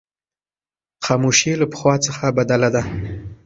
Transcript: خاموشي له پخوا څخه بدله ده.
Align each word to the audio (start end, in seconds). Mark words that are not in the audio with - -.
خاموشي 1.05 1.51
له 1.61 1.65
پخوا 1.71 1.95
څخه 2.05 2.25
بدله 2.37 2.69
ده. 2.75 2.83